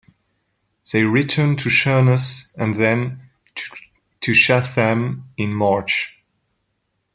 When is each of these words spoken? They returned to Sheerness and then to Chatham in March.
They 0.91 1.03
returned 1.03 1.59
to 1.59 1.69
Sheerness 1.69 2.55
and 2.57 2.73
then 2.73 3.29
to 4.21 4.33
Chatham 4.33 5.25
in 5.37 5.53
March. 5.53 6.23